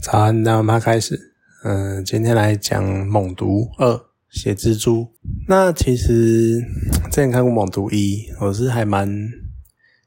[0.00, 1.34] 早安，那我们开始。
[1.64, 3.94] 嗯，今天来讲《猛毒二》
[4.30, 5.08] 血蜘蛛。
[5.48, 6.60] 那其实
[7.10, 9.28] 之前看过《猛毒一》，我是还蛮，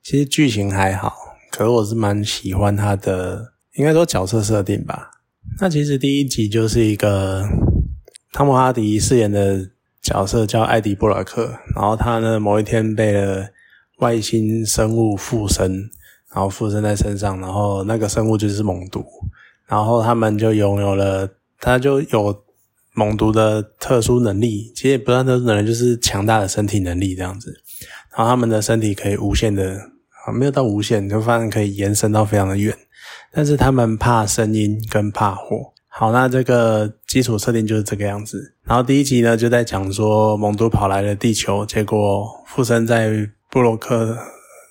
[0.02, 1.14] 其实剧情还好，
[1.52, 5.12] 可是我是蛮喜欢他的，应该说角色设定吧。
[5.60, 7.44] 那其实第一集就是一个
[8.32, 9.70] 汤姆哈迪饰演的
[10.02, 13.46] 角色叫艾迪布拉克，然后他呢某一天被了
[14.00, 15.90] 外星生物附身，
[16.34, 19.04] 然后附身在身上，然后那个生物就是猛毒。
[19.72, 21.30] 然后他们就拥有了，
[21.62, 22.44] 他就有
[22.94, 27.54] 猛毒的特殊能力，其实也不算特殊能力，就是强大的身体能力这样子。
[28.14, 29.78] 然后他们的身体可以无限的
[30.26, 32.78] 啊，没有到无限，就发现可以延伸到非常的远。
[33.32, 35.72] 但是他们怕声音跟怕火。
[35.88, 38.54] 好，那这个基础设定就是这个样子。
[38.66, 43.10] 然后第一集呢就在讲说，猛毒跑来了地球，结果附身在
[43.50, 44.18] 布洛克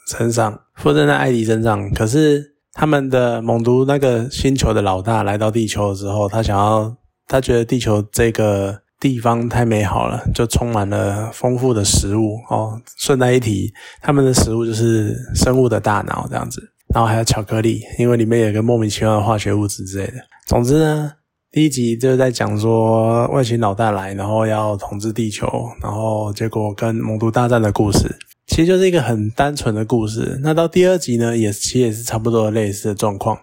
[0.09, 2.50] 身上，附身在艾迪身上，可是。
[2.73, 12.80] 他们的猛毒那个星球的老大来到地球的时候，他想要，他觉得地球这个地方太美好了，就充满了丰富的食物哦。
[12.97, 16.62] 顺带一提，他们的食物就是生物的大脑这样子，
[16.95, 20.14] 然后还有巧克力，因为里面有个莫名其妙的化学物质之类的。
[20.47, 21.12] 总之呢，
[21.50, 25.48] 第一集就是在讲说外星老大来，然后要统治地球，
[25.83, 28.17] 然后结果跟猛毒大战的故事。
[28.51, 30.37] 其实就是一个很单纯的故事。
[30.43, 33.39] 那到第二集呢，也其实也是差不多类似的状况，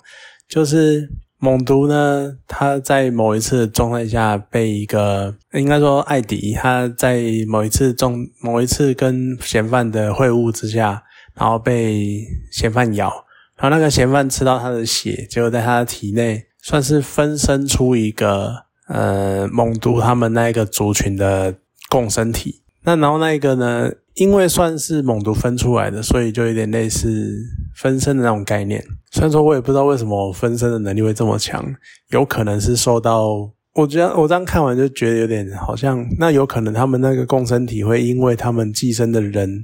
[0.49, 11.01] 就是猛毒呢，他在某一次状态下被一个，应该说艾迪，他在某一次中某一次跟嫌犯的会晤之下，
[11.35, 12.19] 然后被
[12.51, 13.09] 嫌犯咬，
[13.55, 18.53] 然后那个嫌犯吃到他的血，结果在他的体内算是分身出一个
[18.89, 21.55] 呃猛毒他们那一个族群的
[21.87, 22.61] 共生体。
[22.83, 23.89] 那然后那一个呢？
[24.17, 27.31] 因为算是猛毒分出来的，所以就有点类似
[27.75, 28.83] 分身的那种概念。
[29.11, 31.63] 虽然说我也不知道为什么分身的能力会这么强，
[32.09, 33.49] 有可能是受到……
[33.75, 39.61] 我觉得我这样看完就觉得有点好像，那有可能他们那个共生体会因为他们寄生的人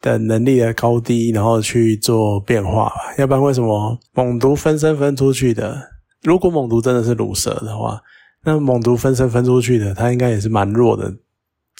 [0.00, 2.94] 的能力的高低，然后去做变化吧。
[3.18, 5.76] 要不然为什么猛毒分身分出去的？
[6.22, 8.00] 如果猛毒真的是乳蛇的话，
[8.46, 11.12] 那猛毒分身分出去的，它应该也是蛮弱的。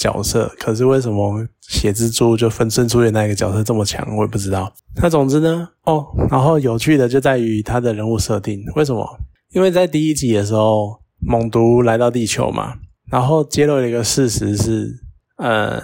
[0.00, 4.02] 角色，可是为什么血蜘蛛就分身出现那个角色这么强？
[4.16, 4.72] 我也不知道。
[4.96, 8.64] 那总之呢，哦，然后有趣的就在于他的人物设定。
[8.76, 9.06] 为什么？
[9.52, 12.76] 因为在第一集的时候，猛毒来到地球嘛，
[13.10, 14.90] 然后揭露了一个事实是，
[15.36, 15.78] 呃，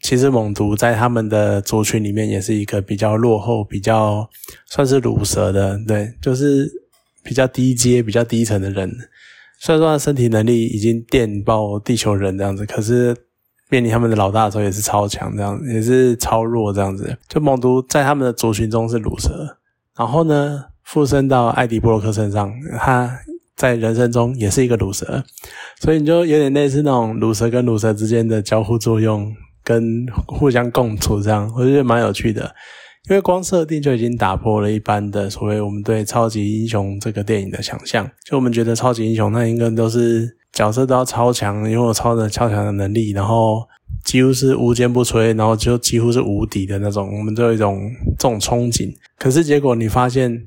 [0.00, 4.30] 其实猛毒在他们的族群里面也是一个比较落后、比较
[4.66, 6.70] 算是乳蛇的，对，就是
[7.24, 8.88] 比较低阶、比较低层的人。
[9.58, 13.16] 虽然说他身体能力已经电爆地球人这样子，可是。
[13.70, 17.16] 面临他们的老大的时候也是超强，这样也是超弱这样子。
[17.28, 19.56] 就猛毒在他们的族群中是乳蛇，
[19.96, 23.08] 然后呢附身到艾迪波洛克身上，他
[23.54, 25.22] 在人生中也是一个乳蛇，
[25.80, 29.32] 所以你就有点类似那种乳蛇跟乳蛇之间的交互作用
[29.62, 32.52] 跟互相共处这样，我觉得蛮有趣的。
[33.08, 40.36] 因为光设定就已经打破了一般的所谓我们对超级英雄这个电影的想象，就我们觉得超级英雄那应该都是。
[40.52, 43.66] 角色都要超强，拥有超的超强的能力，然后
[44.04, 47.80] 几乎是无坚不摧，然后就几乎是无敌的那种，我们都有一种
[48.18, 48.92] 这种憧憬。
[49.18, 50.46] 可是结果你发现，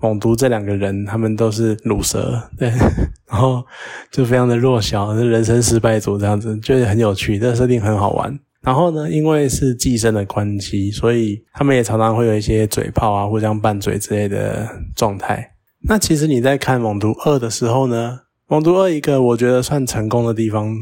[0.00, 2.68] 猛毒这两个人他们都是乳蛇，对，
[3.28, 3.64] 然后
[4.12, 8.38] 就非常的弱小，人生失败组这样子，就是很有趣，这个设定很好玩。
[8.60, 15.52] 然后呢，因为是寄生的关系，所以他们也常常会有一些嘴炮啊，互相拌嘴之类的状态。
[15.88, 18.20] 那其实你在看猛毒二的时候呢？
[18.50, 20.74] 猛毒二一个我觉得算成功的地方，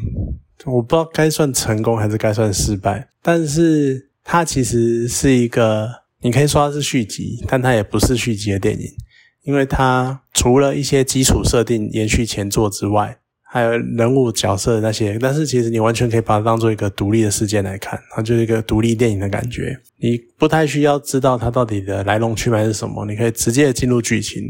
[0.66, 3.08] 我不知道该算成功还是该算失败。
[3.20, 5.90] 但是它其实是一个，
[6.20, 8.86] 你可以说它是续集，但它也不是续集的电影，
[9.42, 19.76] 因为它除了一些基础设定延续前作之外，还有人物角色的那些，但是其实你完全可以把它当做一个独立的事件来看，它就是一个独立电影的感觉。
[19.98, 24.44] 你不太需要知道它到底的来龙去脉是什么，你可以直接进入剧情，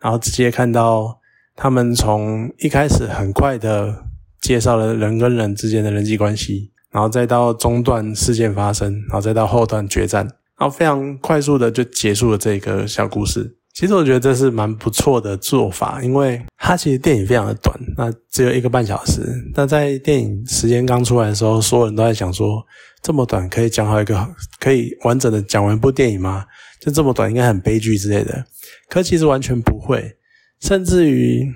[0.00, 1.18] 然后直接看到。
[1.54, 4.04] 他们从一开始很快的
[4.40, 10.24] 介绍了人跟人之间的人际关系，然后再到中段事件发生，然后再到后段决战，
[10.58, 13.56] 然后非常快速的就结束了这个小故事。
[13.74, 19.22] 其实我觉得这是蛮不错的做法，因为它其实电影非常的短，那只有一个半小时。
[19.54, 22.62] 那在电影时间刚出来的时候，所有人都在想说，
[23.00, 24.28] 这么短可以讲好一个，
[24.60, 26.44] 可以完整的讲完一部电影吗？
[26.80, 28.44] 就这么短，应该很悲剧之类的。
[28.90, 30.16] 可其实完全不会。
[30.62, 31.52] 甚至于，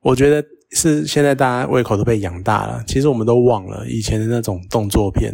[0.00, 2.82] 我觉得是现在大家胃口都被养大了。
[2.86, 5.32] 其实我们都忘了以前的那种动作片，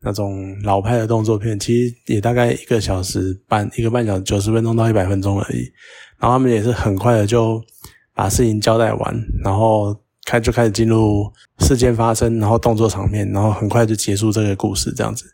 [0.00, 5.70] 那种老派的动作片，其实也大概一个小时半，一个半小时，九十分钟到一百分钟而已。
[6.18, 7.62] 然后他们也是很快的就
[8.14, 9.94] 把事情交代完，然后
[10.24, 15.26] 开就开始进入事件发生，然后动作场面，然后很快就结束这个故事，这样子。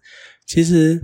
[0.47, 1.01] 其实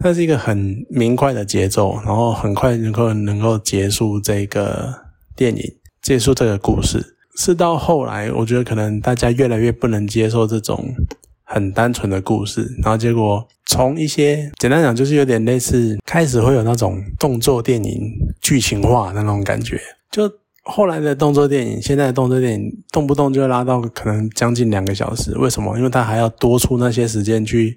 [0.00, 5.05] 它是一个很明快的节奏，然后很快能够能够结束这个
[5.36, 5.62] 电影，
[6.00, 7.14] 结束这个故事。
[7.38, 10.94] 是到后来，我觉得可能大家越来越不能接受这种
[11.44, 19.78] 很单纯的故事，然后结果从一些简单讲就是有点类似，开始会有那种动作电影剧情化的那种感觉。
[20.10, 25.76] 就后来的动作电影，现在的动作电影动不动就拉到可能将近两个小时，为什么？
[25.76, 27.76] 因为他还要多出那些时间去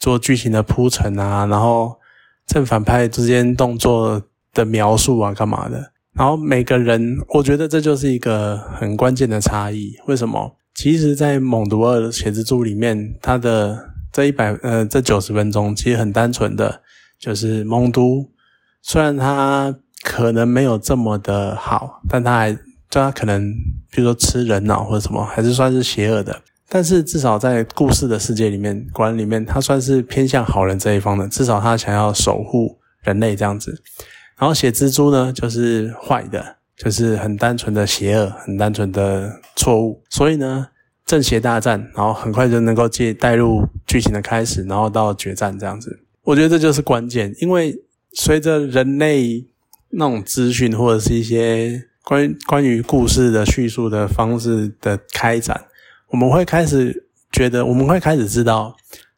[0.00, 1.96] 做剧情的铺陈啊，然后
[2.44, 4.20] 正反派之间动作
[4.52, 5.92] 的描述啊，干嘛的？
[6.16, 9.92] 然后每个人，我觉得这就是一个很关键的差异。
[10.06, 10.56] 为什么？
[10.74, 16.80] 其实，在《猛毒二》血之猪里面，它的这一百呃这九十分钟，其实很单纯的，
[17.18, 18.30] 就是猛毒。
[18.82, 22.60] 虽然它可能没有这么的好，但它还就
[22.90, 23.52] 它可能，
[23.90, 26.42] 比如说吃人脑或者什么，还是算是邪恶的。
[26.68, 31.28] 但是至少在故事的世界里面，观里面，他算是偏向好人这一方的。
[31.28, 33.82] 至少他想要守护人类这样子。
[34.38, 40.02] 然后写蜘蛛呢，就是坏的，就是很单纯的邪恶，很单纯的错误。
[40.10, 40.68] 所以呢，
[41.06, 46.00] 正邪大战，然后很快就能够接带入剧情的开始，然后到决战这样子。
[46.22, 47.74] 我觉得这就是关键，因为
[48.12, 49.46] 随着人类
[49.90, 55.64] 那种资讯或者是一些关关于故事的叙述的方式的开展，
[56.08, 58.76] 我们会开始觉得，我们会开始知道。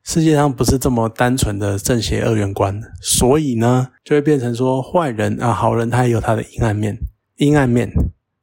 [0.08, 6.98] 世界上不是这么单纯的正邪二元观，所以呢，就会变成说坏人啊，好人他也有他的阴暗面，
[7.36, 7.92] 阴暗面。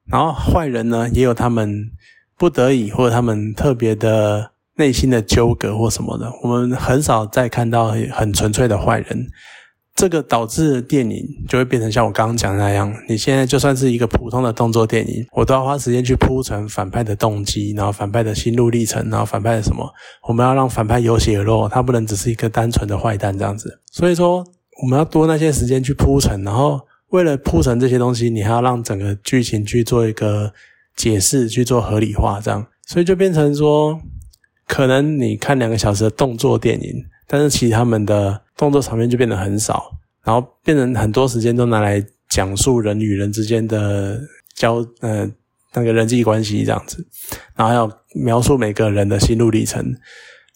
[0.06, 1.90] 然后坏人呢，也有他们
[2.38, 6.32] 不得已或者他们特别的内心的纠葛或什么的。
[6.44, 9.28] 我们很少再看到很纯粹的坏人。
[9.96, 19.90] 这个导致电影就会变成像我刚刚讲的那样，你现在就算是一个普通的动作电影，我都要花时间去铺陈反派的动机，然后反派的心路历程，然后反派的什么，
[20.28, 23.80] 我们要让反派有血有肉，他不能只是一个单纯的坏蛋这样子。
[23.90, 24.46] 所以说，
[24.84, 26.82] 我们要多那些时间去铺陈，然后
[27.12, 30.52] 为了铺陈这些东西，你还要让整个剧情去做一个
[30.98, 33.98] 解释，去做合理化，这样，所以就变成说，
[34.68, 38.42] 可能你看两个小时的动作电影，但是其实他们的。
[38.58, 39.92] 动作场面就变得很少，
[40.24, 44.18] 然后变成很多时间都拿来讲述人与人之间的
[44.56, 45.30] 交呃
[45.74, 47.06] 那个人际关系这样子，
[47.54, 49.94] 然后要描述每个人的心路历程，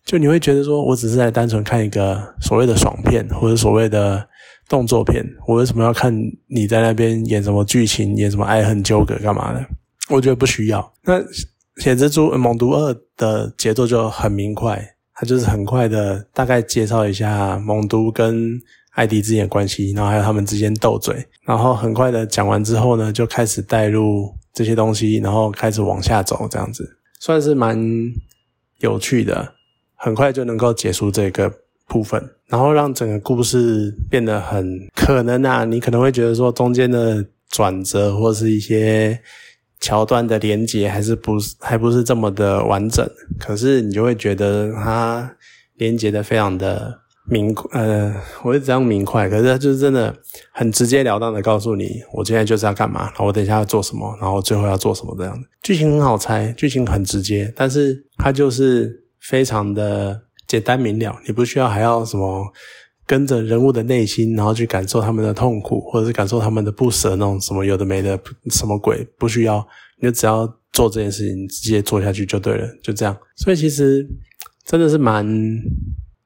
[0.05, 4.25] 就你会觉得说我只是在单纯看一个所谓的爽片或者所谓的
[4.69, 6.17] 动作片，我为什么要看
[6.47, 9.61] 你在那边演什么剧情，演什么爱恨纠葛干嘛的？
[10.07, 10.93] 我觉得不需要。
[11.03, 11.19] 那
[11.83, 14.95] 《写蜘蛛猛毒二》的节奏就很明快。
[15.19, 18.57] 他就是很快的大概介绍一下蒙都跟
[18.91, 27.77] 艾迪之间的关系，然后还有他们之间斗嘴，然后很快的讲完之后呢，就开始带入这些东西，然后开始往下走，这样子算是蛮
[28.77, 29.55] 有趣的，
[29.95, 31.51] 很快就能够结束这个
[31.85, 39.19] 部分，然后让整个故事变得很可能啊，你可能会觉得说中间的转折或是一些。
[39.79, 43.09] 桥段的连接还是不是还不是这么的完整，
[43.39, 45.35] 可是你就会觉得它
[45.75, 50.13] 连接的非常的明，呃，我是这样明快，可是它就是真的
[50.51, 62.45] 很直截了当的告诉你，我现在就是要干嘛，然后我等一下要做什么，然后最后要做什么这样的剧情很好猜，剧情很直接，但是它就是非常的简单明了，你不需要还要什么。
[63.09, 68.19] 跟着人物的内心，然后去感受他们的痛苦，或者是感受他们的不舍，那种什么有的没的，
[68.51, 69.67] 什么鬼不需要，
[69.99, 73.17] 你就只要做这件事情，直接做下去就对了，就这样。
[73.35, 74.07] 所以其实
[74.63, 75.27] 真的是蛮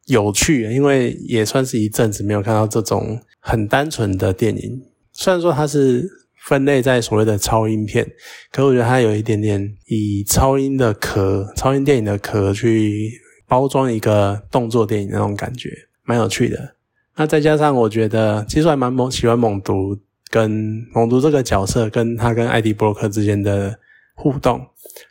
[0.07, 4.81] 有趣的，因为也算是一阵子没有看到这种很单纯的电影。
[5.13, 6.05] 虽然说它是
[6.45, 8.05] 分类在所谓的超音片，
[8.51, 13.09] 可我觉得它有一点点以超音的壳、超音电影的壳去
[13.47, 15.69] 包装一个动作电影那种感觉。
[16.05, 16.75] 蛮有趣的，
[17.15, 19.97] 那再加上我觉得，其实还蛮猛喜欢猛毒
[20.29, 20.51] 跟
[20.93, 23.77] 猛毒这个角色，跟他跟艾迪布洛克之间的
[24.15, 24.59] 互动，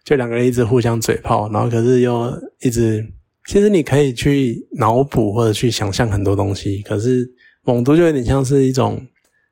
[0.04, 3.02] 就两个人一直互相嘴炮，然后可是又一直，
[3.46, 7.26] 其实你可以去脑补或者去想象很多东西，可是
[7.64, 9.00] 猛毒就有点像是一种，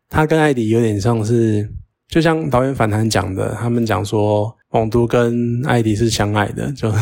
[0.09, 1.67] 他跟艾迪有点像是，
[2.09, 6.93] 就像导演反弹讲的，他们讲说猛毒跟艾迪是相爱的，就。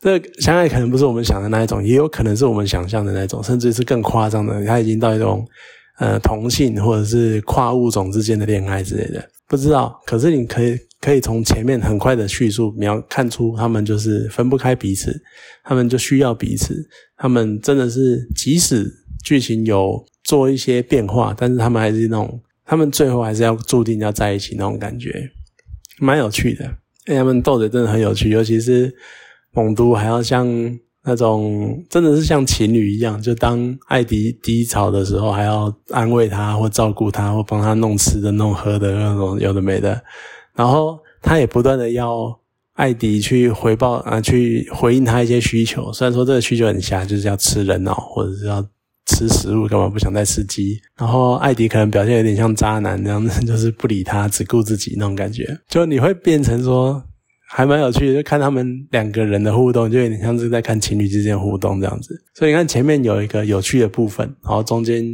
[0.00, 5.46] 这相爱可能不是我们想的那一种，也有可能是我们想象的那种，甚至是更夸张的，他已经到一种
[5.98, 9.98] 呃同性或者是跨物种之间的恋爱之类的，不知道。
[10.04, 15.18] 可是你可以可以从前面很快的叙述，描看出他们就是分不开彼此，
[15.64, 16.74] 他们就需要彼此，
[17.16, 18.86] 他们真的是即使
[19.24, 25.30] 剧情有做一些变化，但是他们还是那种，他们最后还是要注定要在一起那种感觉。
[25.98, 26.64] 蛮有趣的。
[27.06, 28.92] 因为他们斗嘴真的很有趣，尤其是
[29.56, 30.46] 猛毒还要像
[31.02, 40.00] 那种真的是像情侣一样，就当艾迪低潮的时候，还要安慰他或照顾他或帮他弄吃的弄喝的那种有的没的，
[40.54, 42.38] 然后他也不断的要
[42.74, 45.92] 艾迪去回报啊，去回应他一些需求。
[45.92, 48.64] 虽然说这个需求很瞎，就是要吃人脑或者是要。
[49.08, 55.56] 吃食物根本不想再吃鸡，然后艾迪可能表现有点像渣男那样子，就是不理他，只顾自己那种感觉。
[55.68, 57.00] 就你会变成说，
[57.48, 62.14] 还蛮有趣的，就看他们两个人的互动，就有点像是在看情侣之间互动这样子。
[62.34, 65.04] 所以你看前面有一个有趣的部分，然后中间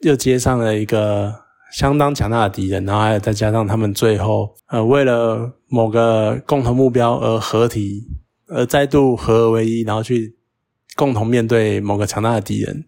[0.00, 1.32] 又接上了一个
[1.72, 8.04] 相当强大的敌人，然后还有再加上他们最后呃为了某个共同目标而合体，
[8.48, 10.36] 而再度合而为一，然后去
[10.94, 12.84] 共同面对某个强大的敌人。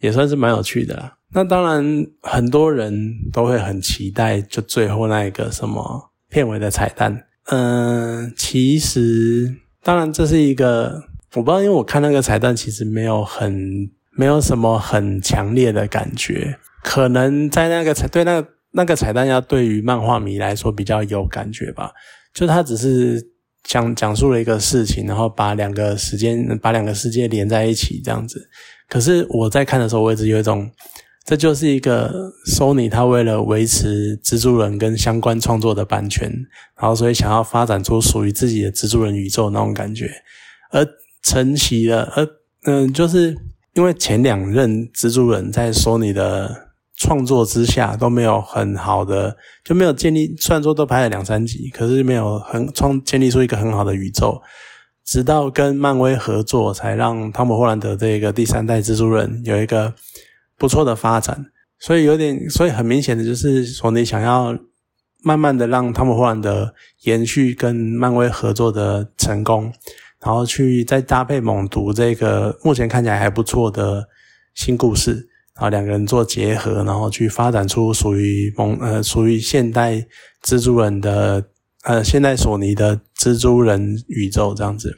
[0.00, 1.12] 也算是蛮有趣的啦。
[1.32, 2.94] 那当然，很多人
[3.32, 7.24] 都会很期待，就最后那一个什么片尾的彩蛋。
[7.50, 11.02] 嗯，其实当然这是一个，
[11.34, 16.58] 我不知道，因为我看那个彩蛋，其实没有很没有什么很强烈的感觉。
[16.82, 21.90] 可能在那个彩对那个那个彩蛋，要对于漫画迷来说比较有感觉吧。
[22.34, 23.26] 就他只是
[23.64, 28.48] 讲讲述了一个事情，然后把两个时间把两个世界连在一起这样子。
[28.88, 30.70] 可是我在看的时候，我一直有一种，
[31.28, 36.32] 这就是一个 Sony 他为了维持蜘蛛人跟相关创作的版权，
[36.80, 40.10] 然后所以想要发展出属于自己的蜘蛛人宇宙那种感觉，
[40.70, 40.82] 而
[41.22, 42.26] 承袭了，而
[42.64, 43.36] 嗯，就是
[43.74, 54.40] 因为前两任蜘蛛人在 Sony 的创作之下都没有很好的，就没有建立，虽然说都拍了两三集，可是没有很创建立出一个很好的宇宙。
[55.04, 59.92] 直到跟漫威合作，才让汤姆·霍兰德这个第三代蜘蛛人有一个
[60.58, 61.46] 不错的发展。
[61.78, 64.58] 所以有点，所以很明显的就是，索尼想要
[65.22, 66.74] 慢慢的让汤姆·霍兰德
[67.04, 69.72] 延续跟漫威合作的成功，
[70.20, 74.06] 然后去再搭配猛毒这个目前看起来还不错的
[74.54, 75.12] 新故事，
[75.54, 80.06] 然后两个人做结合，然后去发展出属于猛呃属于现代
[80.44, 81.48] 蜘蛛人的。
[81.84, 84.94] 呃，现代索尼的蜘蛛人宇宙这样子，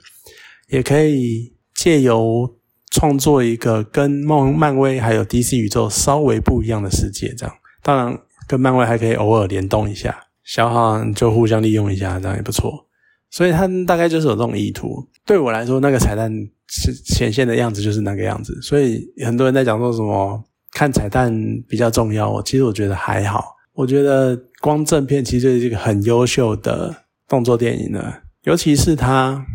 [0.71, 2.57] 也可以借由
[2.91, 12.87] 创作一个跟漫漫威还有 DC 宇宙稍微不一样的世界，这样当然跟漫威还可以偶尔联动一下，消耗就互相利用一下，这样也不错。
[13.31, 15.09] 所以他大概就是有这种意图。
[15.25, 16.29] 对我来说，那个彩蛋
[16.67, 18.61] 是显现的样子就是那个样子。
[18.61, 20.43] 所以很多人在讲说什么
[20.73, 21.33] 看彩蛋
[21.69, 23.55] 比较重要，其实我觉得还好。
[23.73, 26.93] 我觉得光正片其实就是一个很优秀的
[27.29, 29.47] 动作电影了，尤其是他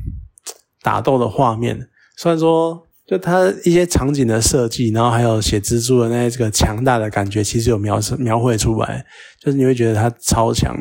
[0.82, 9.06] 打斗的画面，虽然说就他一些场景的设计，然后还有写蜘蛛的那这个强大的感觉，其实有描描绘出来，
[9.40, 10.76] 就是你会觉得他超强，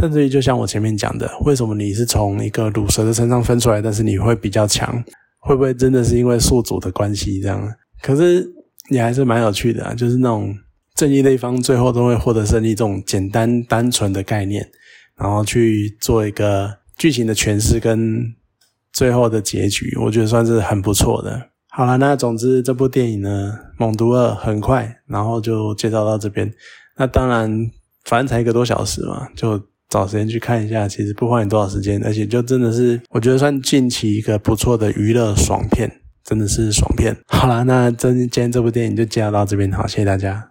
[0.00, 5.04] 甚至于就像我前面讲的，为什么你是从一个乳蛇的身上分出来，但是你会比较强，
[5.40, 7.74] 会不会真的是因为宿主的关系这样？
[8.02, 8.46] 可是
[8.88, 10.54] 也还是蛮有趣的，啊，就是那种。
[10.96, 14.68] 正义的一方最后都会获得胜利，这种简单单纯的概念，
[15.16, 18.22] 然后去做一个剧情的诠释跟
[18.92, 21.49] 最后的结局，我觉得算是很不错的。
[21.80, 26.52] 好了，那总之这部电影呢，《猛毒二》很快，然后就介绍到这边。
[26.98, 27.70] 那当然，
[28.04, 29.58] 反正才一个多小时嘛，就
[29.88, 35.90] 找时间去看一下，其实不花你多少时间，而且就真的是我觉得算近期一个不错的娱乐爽片，
[36.22, 37.16] 真的是爽片。
[37.28, 40.49] 好了，那今今天这部电影就介绍到这边，好，谢谢大家。